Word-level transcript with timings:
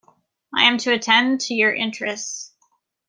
I 0.51 0.63
am 0.63 0.79
to 0.79 0.93
attend 0.93 1.41
to 1.41 1.53
your 1.53 1.71
interests. 1.71 2.55